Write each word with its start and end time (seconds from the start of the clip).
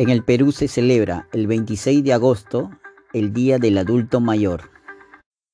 En 0.00 0.08
el 0.08 0.22
Perú 0.22 0.50
se 0.50 0.66
celebra 0.66 1.26
el 1.30 1.46
26 1.46 2.02
de 2.02 2.14
agosto 2.14 2.70
el 3.12 3.34
Día 3.34 3.58
del 3.58 3.76
Adulto 3.76 4.18
Mayor. 4.18 4.70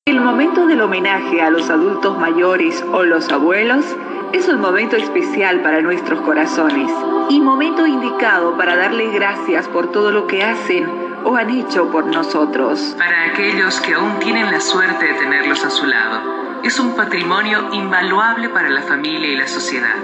El 0.05 0.21
momento 0.21 0.65
del 0.67 0.79
homenaje 0.79 1.41
a 1.41 1.49
los 1.49 1.69
adultos 1.69 2.17
mayores 2.17 2.81
o 2.93 3.03
los 3.03 3.27
abuelos 3.27 3.83
es 4.31 4.47
un 4.47 4.61
momento 4.61 4.95
especial 4.95 5.61
para 5.61 5.81
nuestros 5.81 6.21
corazones 6.21 6.89
y 7.29 7.41
momento 7.41 7.85
indicado 7.85 8.55
para 8.55 8.77
darle 8.77 9.11
gracias 9.11 9.67
por 9.67 9.91
todo 9.91 10.11
lo 10.11 10.27
que 10.27 10.41
hacen 10.41 10.85
o 11.25 11.35
han 11.35 11.49
hecho 11.49 11.91
por 11.91 12.05
nosotros. 12.05 12.95
Para 12.97 13.25
aquellos 13.25 13.81
que 13.81 13.95
aún 13.95 14.17
tienen 14.19 14.49
la 14.49 14.61
suerte 14.61 15.07
de 15.07 15.13
tenerlos 15.15 15.65
a 15.65 15.69
su 15.69 15.85
lado, 15.87 16.61
es 16.63 16.79
un 16.79 16.95
patrimonio 16.95 17.73
invaluable 17.73 18.47
para 18.47 18.69
la 18.69 18.83
familia 18.83 19.27
y 19.27 19.35
la 19.35 19.47
sociedad. 19.49 19.97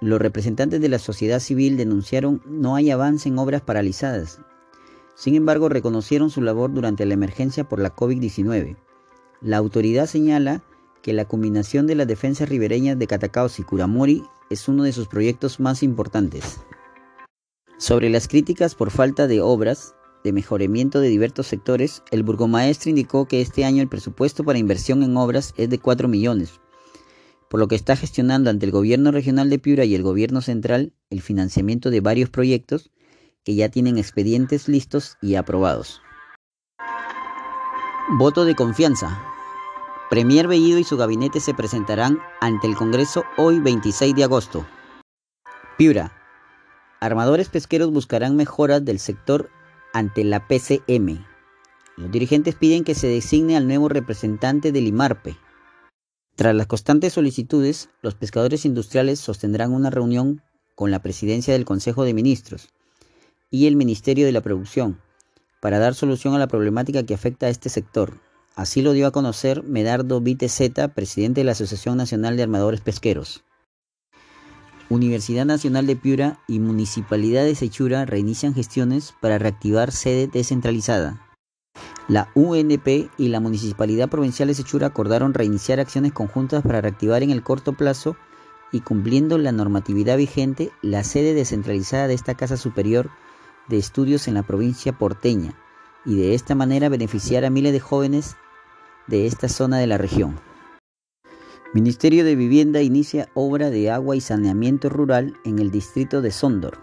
los 0.00 0.20
representantes 0.20 0.80
de 0.80 0.88
la 0.88 0.98
sociedad 0.98 1.38
civil 1.38 1.76
denunciaron 1.76 2.42
no 2.44 2.74
hay 2.74 2.90
avance 2.90 3.28
en 3.28 3.38
obras 3.38 3.62
paralizadas. 3.62 4.40
Sin 5.14 5.36
embargo, 5.36 5.68
reconocieron 5.68 6.30
su 6.30 6.42
labor 6.42 6.74
durante 6.74 7.06
la 7.06 7.14
emergencia 7.14 7.68
por 7.68 7.78
la 7.78 7.94
COVID-19. 7.94 8.76
La 9.42 9.58
autoridad 9.58 10.06
señala 10.06 10.64
que 11.02 11.12
la 11.12 11.26
combinación 11.26 11.86
de 11.86 11.94
las 11.94 12.06
defensas 12.06 12.48
ribereñas 12.48 12.98
de 12.98 13.06
Catacaos 13.06 13.58
y 13.58 13.62
Curamori 13.62 14.22
es 14.50 14.68
uno 14.68 14.82
de 14.84 14.92
sus 14.92 15.08
proyectos 15.08 15.60
más 15.60 15.82
importantes. 15.82 16.60
Sobre 17.78 18.10
las 18.10 18.28
críticas 18.28 18.74
por 18.74 18.90
falta 18.90 19.26
de 19.26 19.40
obras 19.40 19.94
de 20.22 20.32
mejoramiento 20.32 21.00
de 21.00 21.08
diversos 21.08 21.46
sectores, 21.46 22.02
el 22.10 22.22
burgomaestre 22.22 22.90
indicó 22.90 23.26
que 23.26 23.40
este 23.40 23.64
año 23.64 23.80
el 23.82 23.88
presupuesto 23.88 24.44
para 24.44 24.58
inversión 24.58 25.02
en 25.02 25.16
obras 25.16 25.54
es 25.56 25.70
de 25.70 25.78
4 25.78 26.08
millones, 26.08 26.60
por 27.48 27.58
lo 27.58 27.68
que 27.68 27.74
está 27.74 27.96
gestionando 27.96 28.50
ante 28.50 28.66
el 28.66 28.72
gobierno 28.72 29.12
regional 29.12 29.48
de 29.48 29.58
Piura 29.58 29.84
y 29.84 29.94
el 29.94 30.02
gobierno 30.02 30.42
central 30.42 30.92
el 31.08 31.22
financiamiento 31.22 31.90
de 31.90 32.00
varios 32.00 32.28
proyectos 32.28 32.90
que 33.44 33.54
ya 33.54 33.70
tienen 33.70 33.96
expedientes 33.96 34.68
listos 34.68 35.16
y 35.22 35.36
aprobados. 35.36 36.02
Voto 38.18 38.44
de 38.44 38.54
confianza. 38.54 39.29
Premier 40.10 40.48
Bellido 40.48 40.80
y 40.80 40.82
su 40.82 40.96
gabinete 40.96 41.38
se 41.38 41.54
presentarán 41.54 42.18
ante 42.40 42.66
el 42.66 42.74
Congreso 42.74 43.22
hoy 43.36 43.60
26 43.60 44.16
de 44.16 44.24
agosto. 44.24 44.66
Piura. 45.78 46.12
Armadores 46.98 47.48
pesqueros 47.48 47.92
buscarán 47.92 48.34
mejoras 48.34 48.84
del 48.84 48.98
sector 48.98 49.50
ante 49.92 50.24
la 50.24 50.48
PCM. 50.48 51.24
Los 51.96 52.10
dirigentes 52.10 52.56
piden 52.56 52.82
que 52.82 52.96
se 52.96 53.06
designe 53.06 53.56
al 53.56 53.68
nuevo 53.68 53.88
representante 53.88 54.72
del 54.72 54.88
IMARPE. 54.88 55.36
Tras 56.34 56.56
las 56.56 56.66
constantes 56.66 57.12
solicitudes, 57.12 57.88
los 58.02 58.16
pescadores 58.16 58.64
industriales 58.64 59.20
sostendrán 59.20 59.72
una 59.72 59.90
reunión 59.90 60.42
con 60.74 60.90
la 60.90 61.02
presidencia 61.02 61.52
del 61.52 61.64
Consejo 61.64 62.02
de 62.02 62.14
Ministros 62.14 62.70
y 63.48 63.68
el 63.68 63.76
Ministerio 63.76 64.26
de 64.26 64.32
la 64.32 64.40
Producción 64.40 65.00
para 65.60 65.78
dar 65.78 65.94
solución 65.94 66.34
a 66.34 66.40
la 66.40 66.48
problemática 66.48 67.04
que 67.04 67.14
afecta 67.14 67.46
a 67.46 67.50
este 67.50 67.68
sector, 67.68 68.20
Así 68.56 68.82
lo 68.82 68.92
dio 68.92 69.06
a 69.06 69.12
conocer 69.12 69.62
Medardo 69.62 70.20
Vitezeta, 70.20 70.88
presidente 70.88 71.40
de 71.40 71.44
la 71.44 71.52
Asociación 71.52 71.96
Nacional 71.96 72.36
de 72.36 72.42
Armadores 72.42 72.80
Pesqueros. 72.80 73.44
Universidad 74.88 75.46
Nacional 75.46 75.86
de 75.86 75.94
Piura 75.94 76.40
y 76.48 76.58
Municipalidad 76.58 77.44
de 77.44 77.54
Sechura 77.54 78.06
reinician 78.06 78.54
gestiones 78.54 79.14
para 79.20 79.38
reactivar 79.38 79.92
sede 79.92 80.26
descentralizada. 80.26 81.24
La 82.08 82.28
UNP 82.34 83.08
y 83.16 83.28
la 83.28 83.38
Municipalidad 83.38 84.08
Provincial 84.08 84.48
de 84.48 84.54
Sechura 84.54 84.88
acordaron 84.88 85.32
reiniciar 85.32 85.78
acciones 85.78 86.12
conjuntas 86.12 86.64
para 86.64 86.80
reactivar 86.80 87.22
en 87.22 87.30
el 87.30 87.44
corto 87.44 87.74
plazo 87.74 88.16
y 88.72 88.80
cumpliendo 88.80 89.38
la 89.38 89.52
normatividad 89.52 90.16
vigente 90.16 90.72
la 90.82 91.04
sede 91.04 91.34
descentralizada 91.34 92.08
de 92.08 92.14
esta 92.14 92.34
Casa 92.34 92.56
Superior 92.56 93.10
de 93.68 93.78
Estudios 93.78 94.26
en 94.26 94.34
la 94.34 94.42
provincia 94.42 94.92
porteña 94.92 95.54
y 96.04 96.16
de 96.16 96.34
esta 96.34 96.54
manera 96.54 96.88
beneficiar 96.88 97.44
a 97.44 97.50
miles 97.50 97.72
de 97.72 97.80
jóvenes 97.80 98.36
de 99.06 99.26
esta 99.26 99.48
zona 99.48 99.78
de 99.78 99.86
la 99.86 99.98
región. 99.98 100.40
Ministerio 101.72 102.24
de 102.24 102.34
Vivienda 102.34 102.82
inicia 102.82 103.28
obra 103.34 103.70
de 103.70 103.90
agua 103.90 104.16
y 104.16 104.20
saneamiento 104.20 104.88
rural 104.88 105.34
en 105.44 105.58
el 105.58 105.70
distrito 105.70 106.20
de 106.20 106.32
Sondor. 106.32 106.78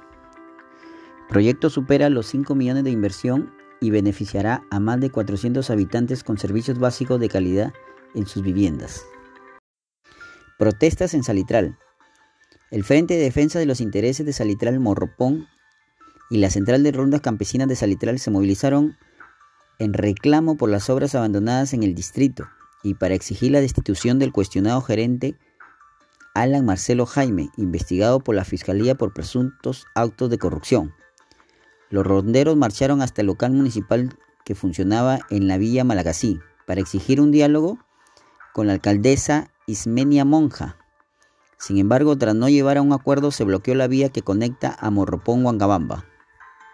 Proyecto 1.27 1.69
supera 1.69 2.09
los 2.09 2.27
5 2.27 2.56
millones 2.56 2.85
de 2.85 2.91
inversión 2.91 3.53
y 3.81 3.91
beneficiará 3.91 4.63
a 4.72 4.79
más 4.79 5.00
de 5.01 5.09
400 5.09 5.69
habitantes 5.69 6.23
con 6.23 6.38
servicios 6.38 6.79
básicos 6.79 7.19
de 7.19 7.27
calidad 7.27 7.73
en 8.16 8.25
sus 8.25 8.44
viviendas. 8.44 9.06
Protestas 10.57 11.13
en 11.13 11.23
Salitral. 11.23 11.77
El 12.72 12.83
Frente 12.83 13.16
de 13.16 13.23
Defensa 13.23 13.59
de 13.59 13.66
los 13.66 13.81
Intereses 13.81 14.25
de 14.25 14.33
Salitral 14.33 14.79
Morropón 14.79 15.47
y 16.29 16.38
la 16.38 16.50
Central 16.50 16.83
de 16.83 16.91
Rondas 16.91 17.21
Campesinas 17.21 17.68
de 17.68 17.75
Salitral 17.75 18.19
se 18.19 18.31
movilizaron 18.31 18.97
en 19.79 19.94
reclamo 19.94 20.57
por 20.57 20.69
las 20.69 20.89
obras 20.89 21.15
abandonadas 21.15 21.74
en 21.74 21.83
el 21.83 21.95
distrito 21.95 22.47
y 22.83 22.95
para 22.95 23.15
exigir 23.15 23.51
la 23.51 23.62
destitución 23.62 24.19
del 24.19 24.31
cuestionado 24.31 24.81
gerente 24.81 25.38
Alan 26.33 26.65
Marcelo 26.65 27.06
Jaime, 27.06 27.50
investigado 27.57 28.19
por 28.19 28.35
la 28.35 28.45
Fiscalía 28.45 28.95
por 28.95 29.13
presuntos 29.13 29.85
actos 29.95 30.29
de 30.29 30.38
corrupción. 30.38 30.94
Los 31.89 32.06
ronderos 32.06 32.56
marcharon 32.56 33.01
hasta 33.01 33.21
el 33.21 33.27
local 33.27 33.53
municipal 33.53 34.15
que 34.45 34.53
funcionaba 34.53 35.19
en 35.29 35.47
la 35.47 35.57
Villa 35.57 35.83
Malagasí 35.83 36.39
para 36.68 36.81
exigir 36.81 37.21
un 37.21 37.31
diálogo 37.31 37.79
con 38.53 38.68
la 38.68 38.74
alcaldesa 38.74 39.51
Ismenia 39.65 40.25
Monja. 40.25 40.77
Sin 41.57 41.77
embargo, 41.77 42.18
tras 42.18 42.35
no 42.35 42.50
llevar 42.50 42.77
a 42.77 42.81
un 42.81 42.94
acuerdo, 42.94 43.31
se 43.31 43.44
bloqueó 43.44 43.74
la 43.74 43.88
vía 43.88 44.09
que 44.09 44.21
conecta 44.21 44.77
a 44.79 44.91
Morropón-Huancabamba. 44.91 46.06